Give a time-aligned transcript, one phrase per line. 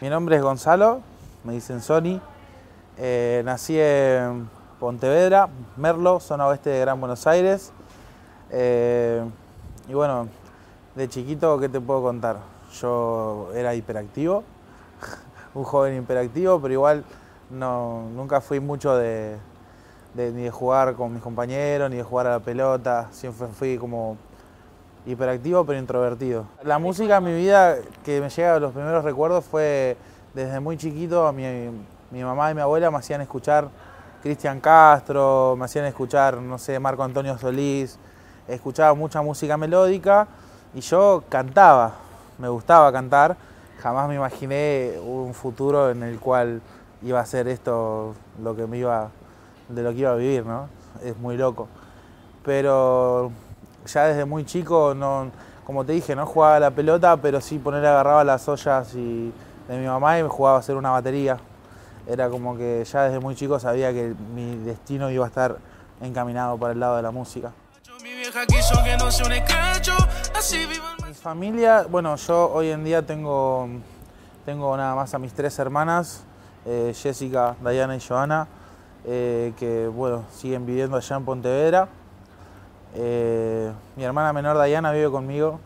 [0.00, 1.02] Mi nombre es Gonzalo,
[1.44, 2.20] me dicen Sony.
[2.98, 7.72] Eh, nací en Pontevedra, Merlo, zona oeste de Gran Buenos Aires.
[8.50, 9.24] Eh,
[9.88, 10.26] y bueno,
[10.96, 12.38] de chiquito, ¿qué te puedo contar?
[12.80, 14.42] Yo era hiperactivo,
[15.54, 17.04] un joven hiperactivo, pero igual
[17.48, 19.36] no, nunca fui mucho de,
[20.16, 23.06] ni de jugar con mis compañeros, ni de jugar a la pelota.
[23.12, 24.16] Siempre fui como
[25.06, 26.46] hiperactivo pero introvertido.
[26.62, 29.96] La música en mi vida que me llega a los primeros recuerdos fue
[30.32, 31.44] desde muy chiquito, mi,
[32.10, 33.68] mi mamá y mi abuela me hacían escuchar
[34.22, 37.98] Cristian Castro, me hacían escuchar, no sé, Marco Antonio Solís,
[38.48, 40.26] escuchaba mucha música melódica
[40.74, 41.92] y yo cantaba,
[42.38, 43.36] me gustaba cantar,
[43.80, 46.62] jamás me imaginé un futuro en el cual
[47.02, 49.10] iba a ser esto lo que me iba,
[49.68, 50.68] de lo que iba a vivir, ¿no?
[51.02, 51.68] Es muy loco.
[52.44, 53.30] Pero
[53.86, 55.30] ya desde muy chico, no,
[55.64, 59.32] como te dije, no jugaba la pelota, pero sí poner agarraba las ollas y,
[59.68, 61.38] de mi mamá y me jugaba a hacer una batería.
[62.06, 65.56] Era como que ya desde muy chico sabía que mi destino iba a estar
[66.02, 67.52] encaminado para el lado de la música.
[71.06, 73.68] Mi familia, bueno, yo hoy en día tengo,
[74.44, 76.22] tengo nada más a mis tres hermanas,
[76.66, 78.46] eh, Jessica, Diana y Joana,
[79.06, 81.88] eh, que bueno, siguen viviendo allá en Pontevedra.
[82.94, 85.58] Eh, mi hermana menor Diana vive conmigo,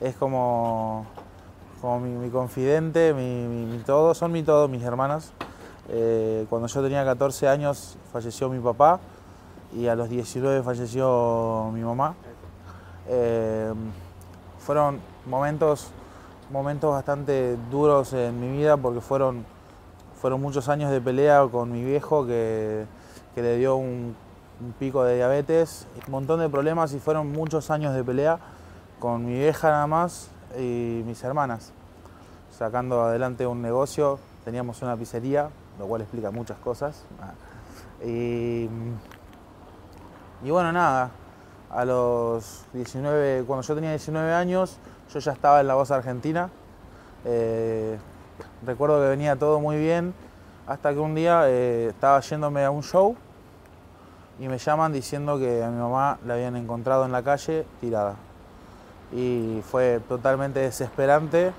[0.00, 1.06] es como,
[1.80, 5.32] como mi, confidente, mi todo, son mi todo, mis hermanas.
[5.90, 9.00] Eh, cuando yo tenía 14 años falleció mi papá
[9.74, 12.14] y a los 19 falleció mi mamá.
[13.08, 13.72] Eh,
[14.58, 15.88] fueron momentos,
[16.50, 19.46] momentos bastante duros en mi vida porque fueron,
[20.20, 22.84] fueron muchos años de pelea con mi viejo que,
[23.34, 24.14] que le dio un,
[24.60, 28.38] un pico de diabetes, un montón de problemas y fueron muchos años de pelea
[28.98, 31.72] con mi vieja nada más y mis hermanas.
[32.50, 37.04] Sacando adelante un negocio, teníamos una pizzería, lo cual explica muchas cosas.
[37.20, 37.34] Ah,
[38.04, 38.68] Y,
[40.42, 41.10] bueno, nada,
[41.70, 44.78] a los 19, cuando yo tenía 19 años,
[45.12, 46.50] yo ya estaba en la voz argentina.
[47.24, 47.98] Eh,
[48.64, 50.14] recuerdo que venía todo muy bien,
[50.66, 53.16] hasta que un día eh, estaba yéndome a un show
[54.38, 58.16] y me llaman diciendo que a mi mamá la habían encontrado en la calle tirada.
[59.12, 61.52] Y fue totalmente desesperante.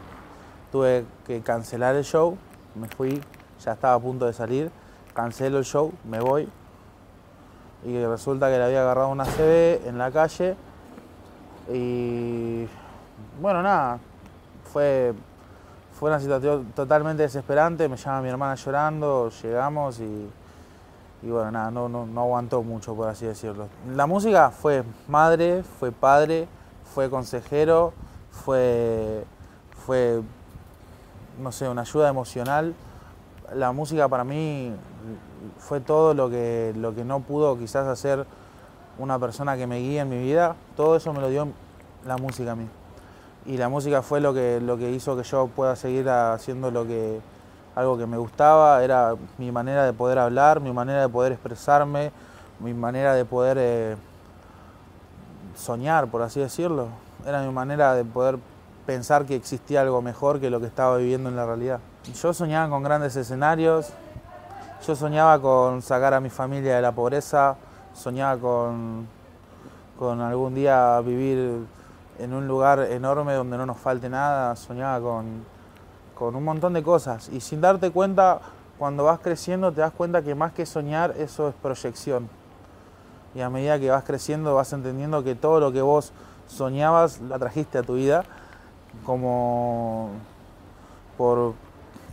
[0.71, 2.37] Tuve que cancelar el show,
[2.75, 3.21] me fui,
[3.63, 4.71] ya estaba a punto de salir,
[5.13, 6.47] cancelo el show, me voy,
[7.85, 10.55] y resulta que le había agarrado una CB en la calle
[11.71, 12.67] y
[13.41, 13.99] bueno, nada,
[14.71, 15.13] fue,
[15.97, 20.29] fue una situación totalmente desesperante, me llama mi hermana llorando, llegamos y,
[21.21, 23.67] y bueno, nada, no, no, no aguantó mucho, por así decirlo.
[23.93, 26.47] La música fue madre, fue padre,
[26.93, 27.93] fue consejero,
[28.31, 29.25] fue,
[29.85, 30.21] fue
[31.41, 32.73] no sé, una ayuda emocional.
[33.53, 34.71] La música para mí
[35.57, 38.25] fue todo lo que, lo que no pudo quizás hacer
[38.97, 40.55] una persona que me guía en mi vida.
[40.77, 41.49] Todo eso me lo dio
[42.05, 42.67] la música a mí.
[43.45, 46.85] Y la música fue lo que, lo que hizo que yo pueda seguir haciendo lo
[46.85, 47.19] que,
[47.75, 48.83] algo que me gustaba.
[48.83, 52.11] Era mi manera de poder hablar, mi manera de poder expresarme,
[52.59, 53.95] mi manera de poder eh,
[55.55, 56.87] soñar, por así decirlo.
[57.25, 58.39] Era mi manera de poder
[58.85, 61.79] pensar que existía algo mejor que lo que estaba viviendo en la realidad.
[62.21, 63.91] Yo soñaba con grandes escenarios,
[64.85, 67.55] yo soñaba con sacar a mi familia de la pobreza,
[67.93, 69.07] soñaba con,
[69.97, 71.67] con algún día vivir
[72.17, 75.45] en un lugar enorme donde no nos falte nada, soñaba con,
[76.19, 77.29] con un montón de cosas.
[77.29, 78.41] Y sin darte cuenta,
[78.77, 82.29] cuando vas creciendo te das cuenta que más que soñar, eso es proyección.
[83.33, 86.11] Y a medida que vas creciendo vas entendiendo que todo lo que vos
[86.47, 88.25] soñabas lo trajiste a tu vida
[89.05, 90.09] como
[91.17, 91.53] por,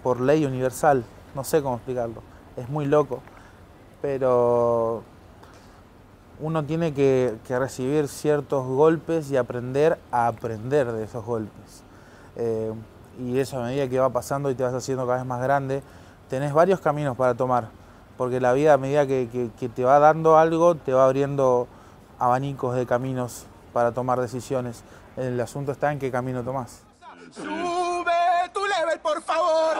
[0.04, 1.04] por ley universal.
[1.34, 2.22] No sé cómo explicarlo.
[2.56, 3.20] Es muy loco.
[4.02, 5.02] Pero
[6.38, 11.82] uno tiene que, que recibir ciertos golpes y aprender a aprender de esos golpes.
[12.36, 12.72] Eh,
[13.18, 15.82] y eso a medida que va pasando y te vas haciendo cada vez más grande,
[16.28, 17.68] tenés varios caminos para tomar.
[18.16, 21.68] Porque la vida a medida que, que- que te va dando algo, te va abriendo
[22.18, 24.82] abanicos de caminos para tomar decisiones.
[25.16, 26.82] El asunto está en qué camino tomás.
[27.32, 28.12] Sube
[28.52, 29.76] tu level, por favor.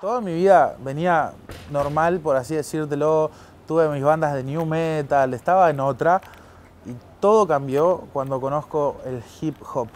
[0.00, 1.32] Toda mi vida venía
[1.70, 3.30] normal, por así decírtelo.
[3.66, 6.20] Tuve mis bandas de new metal, estaba en otra.
[6.86, 9.88] Y todo cambió cuando conozco el hip hop.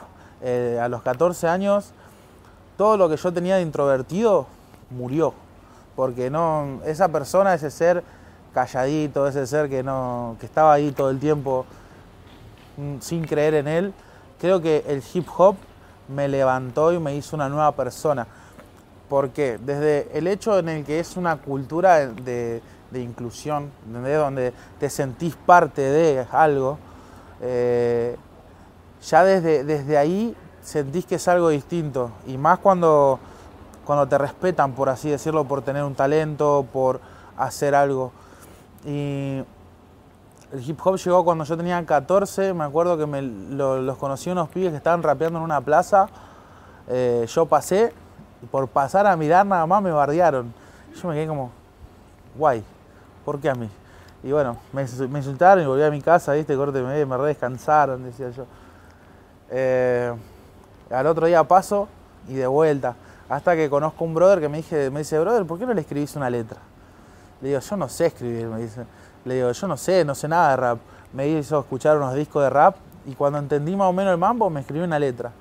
[0.42, 1.92] Eh, a los 14 años,
[2.76, 4.46] todo lo que yo tenía de introvertido
[4.90, 5.34] murió.
[5.96, 8.02] Porque no, esa persona, ese ser
[8.54, 11.66] calladito, ese ser que, no, que estaba ahí todo el tiempo
[12.76, 13.94] mm, sin creer en él,
[14.40, 15.56] creo que el hip hop
[16.08, 18.26] me levantó y me hizo una nueva persona.
[19.08, 19.58] ¿Por qué?
[19.58, 24.18] Desde el hecho en el que es una cultura de, de inclusión, ¿entendés?
[24.18, 26.78] donde te sentís parte de algo,
[27.40, 28.16] eh,
[29.02, 32.10] ya desde, desde ahí sentís que es algo distinto.
[32.26, 33.18] Y más cuando,
[33.84, 37.00] cuando te respetan, por así decirlo, por tener un talento, por
[37.36, 38.12] hacer algo.
[38.84, 39.42] Y
[40.52, 44.30] el hip hop llegó cuando yo tenía 14, me acuerdo que me, lo- los conocí
[44.30, 46.08] unos pibes que estaban rapeando en una plaza.
[46.88, 47.92] Eh, yo pasé
[48.42, 50.52] y por pasar a mirar nada más me bardearon.
[51.00, 51.50] Yo me quedé como,
[52.36, 52.62] guay,
[53.24, 53.68] ¿por qué a mí?
[54.24, 56.54] Y bueno, me, insultaron y volví a mi casa, ¿viste?
[56.56, 58.44] Corte, me, me re descansaron, decía yo.
[59.50, 60.12] Eh,
[60.92, 61.88] al otro día paso
[62.28, 62.94] y de vuelta.
[63.28, 65.80] Hasta que conozco un brother que me, dije, me dice, brother, ¿por qué no le
[65.80, 66.58] escribís una letra?
[67.40, 68.84] Le digo, yo no sé escribir, me dice.
[69.24, 70.78] Le digo, yo no sé, no sé nada de rap.
[71.12, 74.50] Me hizo escuchar unos discos de rap y cuando entendí más o menos el mambo
[74.50, 75.32] me escribí una letra.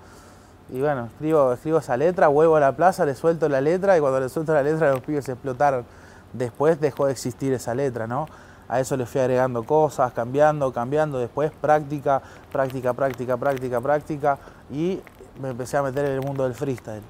[0.69, 4.00] Y bueno, escribo, escribo esa letra, vuelvo a la plaza, le suelto la letra y
[4.00, 5.86] cuando le suelto la letra los pibes explotaron.
[6.33, 8.27] Después dejó de existir esa letra, ¿no?
[8.69, 12.21] A eso le fui agregando cosas, cambiando, cambiando, después práctica,
[12.53, 14.38] práctica, práctica, práctica, práctica
[14.71, 15.01] y
[15.39, 17.04] me empecé a meter en el mundo del freestyle.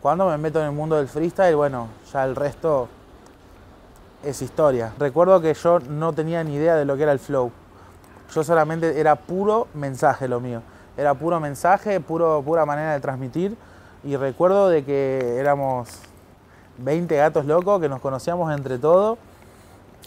[0.00, 2.88] Cuando me meto en el mundo del freestyle, bueno, ya el resto
[4.24, 4.92] es historia.
[4.98, 7.50] Recuerdo que yo no tenía ni idea de lo que era el flow.
[8.34, 10.62] Yo solamente era puro mensaje lo mío.
[10.96, 13.56] Era puro mensaje, puro, pura manera de transmitir.
[14.04, 15.88] Y recuerdo de que éramos
[16.78, 19.18] 20 gatos locos que nos conocíamos entre todos.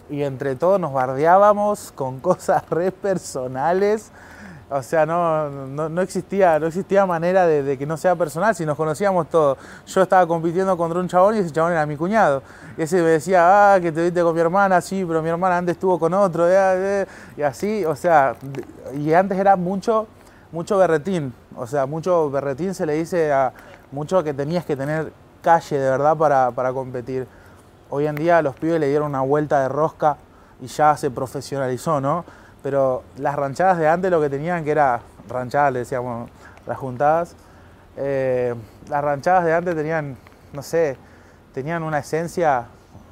[0.10, 4.12] Y entre todos nos bardeábamos con cosas re personales.
[4.70, 8.66] O sea, no, no, no existía, no existía manera de, que no sea personal si
[8.66, 9.60] nos conocíamos todos.
[9.86, 12.42] Yo estaba compitiendo contra un chabón y ese chabón era mi cuñado.
[12.76, 15.58] Y ese me decía, ah, que te viste con mi hermana, sí, pero mi hermana
[15.58, 16.50] antes estuvo con otro.
[16.50, 16.54] eh,
[17.02, 17.06] eh",
[17.38, 18.36] Y así, o sea,
[18.96, 20.08] y antes era mucho,
[20.52, 21.32] mucho berretín.
[21.56, 23.54] O sea, mucho berretín se le dice a
[23.92, 25.14] mucho que tenías que tener
[25.44, 27.28] calle de verdad para, para competir.
[27.92, 30.18] Hoy en día los pibes le dieron una vuelta de rosca
[30.60, 32.26] y ya se profesionalizó, ¿no?
[32.66, 36.32] Pero las ranchadas de antes lo que tenían que era ranchadas, le decíamos
[36.66, 37.36] las juntadas.
[37.96, 38.56] eh,
[38.90, 40.18] las ranchadas de antes tenían,
[40.52, 40.98] no sé,
[41.54, 42.66] tenían una esencia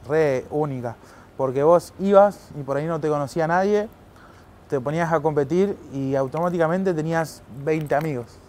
[0.09, 0.95] re única.
[1.37, 3.89] Porque vos ibas y por ahí no te conocía nadie,
[4.71, 8.39] te ponías a competir y automáticamente tenías 20 amigos.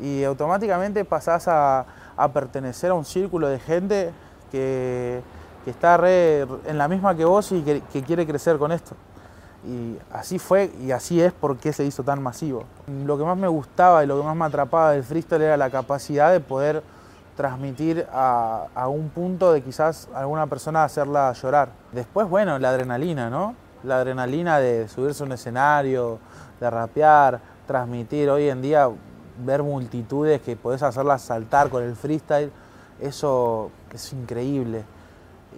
[0.00, 1.86] Y automáticamente pasás a,
[2.16, 4.10] a pertenecer a un círculo de gente
[4.50, 5.22] que,
[5.64, 8.96] que está re en la misma que vos y que, que quiere crecer con esto.
[9.66, 12.64] Y así fue y así es porque se hizo tan masivo.
[13.04, 15.70] Lo que más me gustaba y lo que más me atrapaba del freestyle era la
[15.70, 16.82] capacidad de poder
[17.36, 21.70] transmitir a, a un punto de quizás alguna persona hacerla llorar.
[21.92, 23.54] Después, bueno, la adrenalina, ¿no?
[23.82, 26.18] La adrenalina de subirse a un escenario,
[26.58, 28.28] de rapear, transmitir.
[28.30, 28.88] Hoy en día
[29.44, 32.50] ver multitudes que podés hacerlas saltar con el freestyle,
[33.00, 34.84] eso es increíble.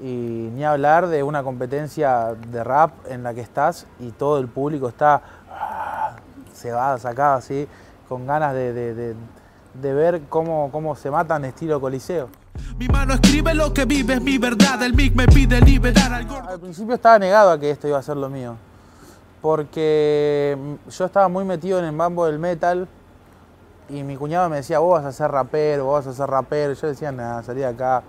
[0.01, 4.49] Y ni hablar de una competencia de rap en la que estás y todo el
[4.49, 6.17] público está ah,
[6.55, 7.69] se va sacado así,
[8.09, 9.15] con ganas de, de- de-
[9.75, 12.29] de ver cómo, cómo se matan estilo coliseo.
[12.79, 14.83] Mi mano escribe lo que vive, es mi verdad.
[14.83, 16.49] El mic me pide liberar al gordo.
[16.51, 18.57] Al principio estaba negado a que esto iba a ser lo mío,
[19.41, 20.57] porque
[20.91, 22.87] yo estaba muy metido en el mambo del metal
[23.89, 26.73] y mi cuñado me decía, vos vas a ser rapero, vos vas a ser rapero.
[26.75, 28.03] Yo decía, nada, salí de acá,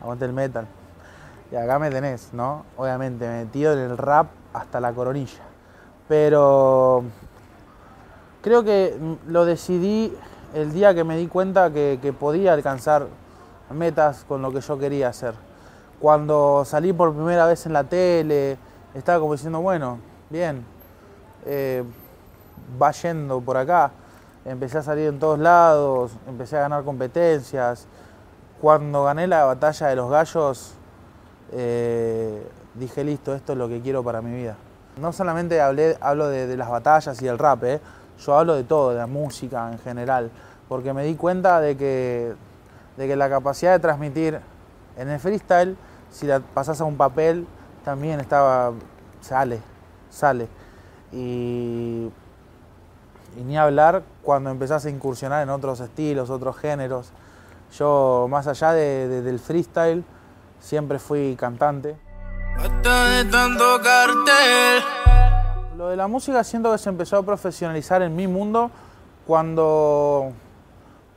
[0.00, 0.66] aguante el metal.
[1.54, 2.64] Y acá me tenés, ¿no?
[2.76, 5.44] Obviamente, metido en el rap hasta la coronilla.
[6.08, 7.04] Pero
[8.42, 10.12] creo que mm, lo decidí
[10.52, 13.06] el día que me di cuenta que, podía alcanzar
[13.70, 15.34] metas con lo que yo quería hacer.
[16.00, 18.58] Cuando salí por primera vez en la tele,
[18.92, 20.66] estaba como diciendo, bueno, bien,
[21.46, 21.84] eh,
[22.82, 23.92] va yendo por acá.
[24.44, 27.86] Empecé a salir en todos lados, empecé a ganar competencias.
[28.60, 30.78] Cuando gané la batalla de los gallos,
[31.52, 34.56] eh, dije, listo, esto es lo que quiero para mi vida.
[35.00, 37.80] No solamente hablé, hablo de, las batallas y del rap, eh,
[38.24, 40.30] yo hablo de todo, de la música en general,
[40.68, 42.34] porque me di cuenta de que,
[42.96, 44.40] de que la capacidad de transmitir
[44.96, 45.76] en el freestyle,
[46.10, 47.46] si la pasas a un papel,
[47.84, 48.72] también estaba,
[49.20, 49.58] sale,
[50.10, 50.48] sale.
[51.12, 52.08] Y,
[53.36, 57.10] y ni hablar cuando empezás a incursionar en otros estilos, otros géneros.
[57.76, 60.04] Yo, más allá de- del freestyle,
[60.64, 61.94] siempre fui cantante.
[65.76, 68.70] Lo de la música siento que se empezó a profesionalizar en mi mundo
[69.26, 70.32] cuando,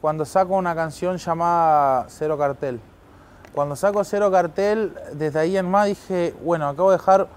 [0.02, 2.82] cuando saco una canción llamada Cero Cartel.
[3.54, 7.28] Cuando saco Cero Cartel, desde ahí en más dije, bueno, acabo de dejar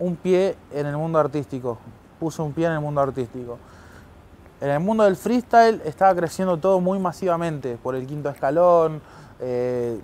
[0.00, 1.78] un pie en el mundo artístico.
[2.18, 3.58] Puse un pie en el mundo artístico.
[4.60, 9.00] En el mundo del freestyle estaba creciendo todo muy masivamente por el quinto escalón,
[9.38, 9.98] eh,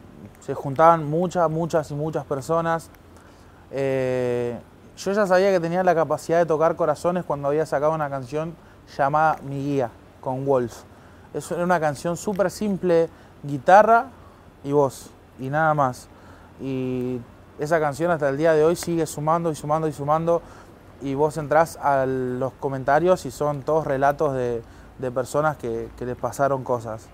[0.47, 2.88] se juntaban muchas, muchas y muchas personas.
[3.73, 4.57] Eh,
[4.97, 8.55] yo ya sabía que tenía la capacidad de tocar corazones cuando había sacado una canción
[8.97, 10.85] llamada Mi Guía con Wolf.
[11.35, 13.09] Es una canción súper simple,
[13.43, 14.07] guitarra
[14.62, 15.11] y voz,
[15.41, 16.07] y nada más.
[16.61, 17.21] Y
[17.59, 20.43] esa canción hasta el día de hoy sigue sumando y sumando y sumando.
[21.03, 24.62] Y vos entrás a los comentarios y son todos relatos de,
[25.12, 27.09] personas que, que les pasaron cosas.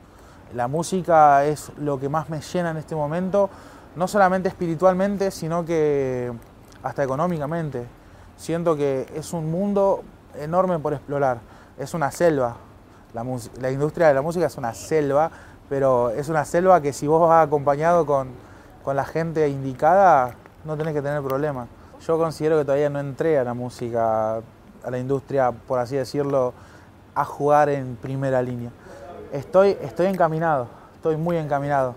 [0.55, 3.49] La música es lo que más me llena en este momento,
[3.97, 6.33] no solamente espiritualmente, sino que
[6.83, 7.87] hasta económicamente.
[8.37, 10.03] Siento que es un mundo
[10.39, 11.39] enorme por explorar,
[11.79, 12.57] es una selva.
[13.15, 15.31] La, industria de la música es una selva,
[15.69, 18.29] pero es una selva que si vos vas acompañado con,
[18.85, 21.69] con la gente indicada, no tenés que tener problemas.
[22.07, 26.53] Yo considero que todavía no entré a la música, a la industria, por así decirlo,
[27.15, 28.71] a jugar en primera línea.
[29.33, 31.95] Estoy, estoy encaminado, estoy muy encaminado,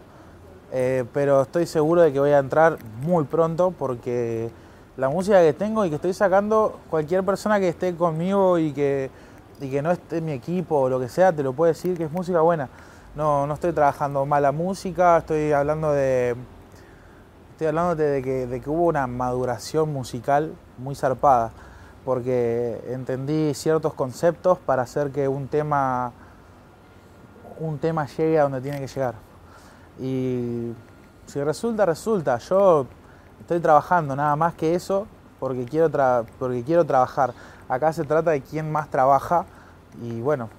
[0.71, 4.49] eh, pero estoy seguro de que voy a entrar muy pronto porque
[4.97, 9.09] la música que tengo y que estoy sacando, cualquier persona que esté conmigo y que,
[9.59, 11.97] y que no esté en mi equipo o lo que sea, te lo puede decir
[11.97, 12.69] que es música buena.
[13.15, 16.35] No, no estoy trabajando mala música, estoy hablando de.
[17.51, 21.51] Estoy hablando de que, de que hubo una maduración musical muy zarpada,
[22.03, 26.11] porque entendí ciertos conceptos para hacer que un tema,
[27.59, 29.15] un tema llegue a donde tiene que llegar.
[29.99, 30.73] Y
[31.25, 32.37] si resulta, resulta.
[32.37, 32.87] Yo
[33.39, 35.07] estoy trabajando, nada más que eso,
[35.39, 35.89] porque quiero,
[36.39, 37.33] porque quiero trabajar.
[37.67, 39.45] Acá se trata de quién más trabaja
[40.01, 40.49] y bueno,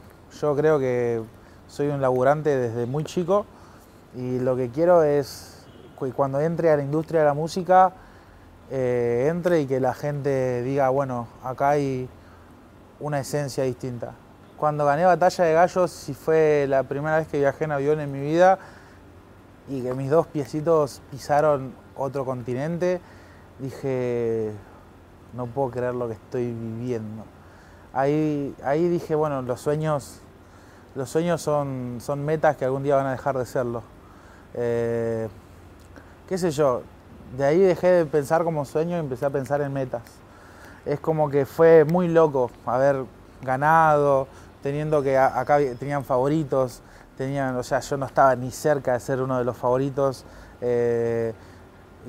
[0.40, 1.22] yo creo que
[1.68, 3.46] soy un laburante desde muy chico
[4.14, 5.64] y lo que quiero es
[5.98, 7.92] que cuando entre a la industria de la música,
[8.70, 12.08] eh, entre y que la gente diga, bueno, acá hay
[12.98, 14.12] una esencia distinta.
[14.56, 18.10] Cuando gané Batalla de Gallos, si fue la primera vez que viajé en avión en
[18.10, 18.58] mi vida
[19.68, 23.00] y que mis dos piecitos pisaron otro continente,
[23.58, 24.52] dije,
[25.34, 27.24] no puedo creer lo que estoy viviendo.
[27.92, 30.20] Ahí, ahí dije, bueno, los sueños,
[30.94, 33.82] los sueños son, son metas que algún día van a dejar de serlo.
[34.54, 35.28] Eh,
[36.26, 36.80] qué sé yo,
[37.36, 40.02] de ahí dejé de pensar como sueño y empecé a pensar en metas.
[40.86, 43.04] Es como que fue muy loco haber
[43.42, 44.28] ganado,
[44.66, 46.82] teniendo que acá tenían favoritos,
[47.16, 50.24] tenían, o sea, yo no estaba ni cerca de ser uno de los favoritos.
[50.60, 51.32] Eh,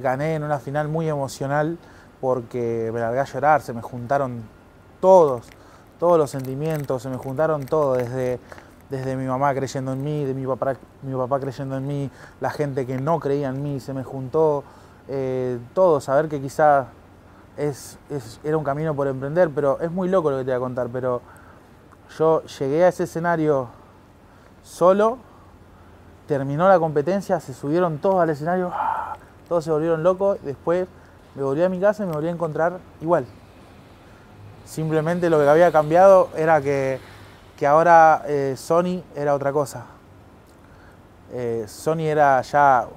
[0.02, 1.78] gané en una final muy emocional
[2.20, 4.42] porque me largué a llorar, se me juntaron
[5.00, 5.46] todos,
[6.00, 8.40] todos los sentimientos, se me juntaron todos, desde,
[8.90, 10.74] desde mi mamá creyendo en mí, de mi papá,
[11.04, 12.10] mi papá creyendo en mí,
[12.42, 14.64] la gente que no creía en mí, se me juntó
[15.08, 16.88] eh, todo, saber que quizá
[17.56, 18.00] es,
[18.44, 20.88] era un camino por emprender, pero es muy loco lo que te voy a contar,
[20.92, 21.22] pero
[22.18, 23.70] yo llegué a ese escenario
[24.64, 25.18] solo,
[26.28, 28.72] terminó la competencia, se subieron todos al escenario,
[29.48, 30.88] todos se volvieron locos, después
[31.36, 33.26] me volví a mi casa y me volví a encontrar igual.
[34.66, 37.00] Simplemente lo que había cambiado era que,
[37.66, 39.86] ahora eh, Sony era otra cosa.
[41.32, 42.88] Eh, Sony era ya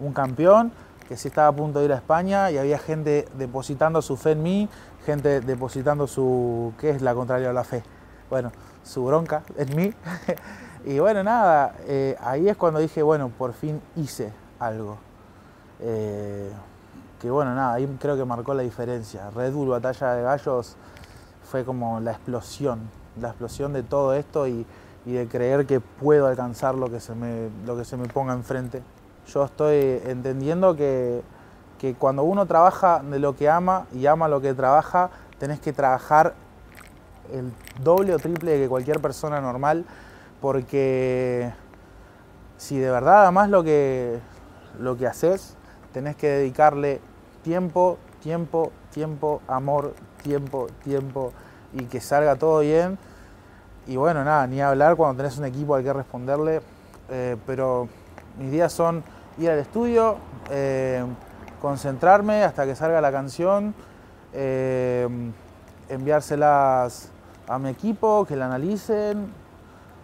[0.00, 0.72] un campeón
[1.08, 4.32] que sí estaba a punto de ir a España y había gente depositando su fe
[4.32, 4.68] en mí,
[5.04, 7.82] gente depositando su, ¿qué es la contraria de la fe?
[8.32, 8.50] Bueno,
[8.82, 9.92] su bronca en mí.
[10.86, 14.96] y bueno, nada, eh, ahí es cuando dije, bueno, por fin hice algo.
[15.80, 16.50] Eh,
[17.20, 19.28] que bueno, nada, ahí creo que marcó la diferencia.
[19.36, 20.76] Red Bull Batalla de Gallos
[21.42, 22.88] fue como la explosión,
[23.20, 24.64] la explosión de todo esto y,
[25.04, 28.82] de creer que puedo alcanzar lo que, se me, lo que se me ponga enfrente.
[29.26, 31.22] Yo estoy entendiendo que,
[31.78, 35.74] que cuando uno trabaja de lo que ama y ama lo que trabaja, tenés que
[35.74, 36.32] trabajar
[37.32, 37.52] el
[37.82, 39.84] doble o triple que cualquier persona normal,
[40.40, 41.52] porque
[42.56, 44.18] si de verdad amas lo que,
[44.78, 45.56] lo que haces,
[45.92, 47.00] tenés que dedicarle
[47.42, 51.32] tiempo, tiempo, tiempo, amor, tiempo, tiempo
[51.72, 52.98] y que salga todo bien.
[53.86, 56.60] Y bueno, nada, ni hablar cuando tenés un equipo al que responderle,
[57.10, 57.88] eh, pero
[58.38, 59.02] mis días son
[59.38, 60.16] ir al estudio,
[60.50, 61.04] eh,
[61.60, 63.74] concentrarme hasta que salga la canción,
[64.32, 65.08] eh,
[65.92, 67.10] enviárselas
[67.48, 69.32] a mi equipo, que la analicen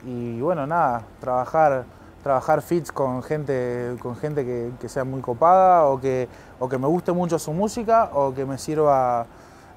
[0.04, 1.85] y bueno, nada, trabajar
[2.23, 4.45] trabajar fits con gente, con gente
[4.78, 6.28] que, sea muy copada o que,
[6.59, 9.26] o que me guste mucho su música o que me sirva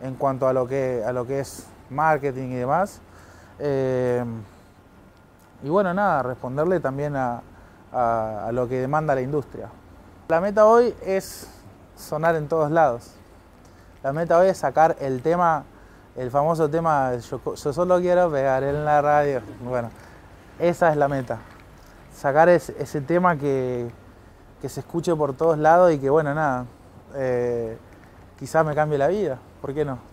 [0.01, 2.99] en cuanto a lo que, a lo que es marketing y demás.
[3.59, 4.23] Eh,
[5.63, 7.41] y bueno, nada, responderle también a,
[8.51, 9.69] lo que demanda la industria.
[10.29, 11.47] La meta hoy es
[11.95, 13.13] sonar en todos lados.
[14.01, 15.63] La meta hoy es sacar el tema
[16.15, 19.41] el famoso tema, yo, solo quiero pegar en la radio.
[19.63, 19.89] Bueno,
[20.59, 21.39] esa es la meta.
[22.13, 23.89] Sacar ese, tema que,
[24.67, 26.65] se escuche por todos lados y que, bueno, nada,
[27.15, 27.77] eh,
[28.37, 29.39] quizás me cambie la vida.
[29.61, 30.10] ¿Por qué no?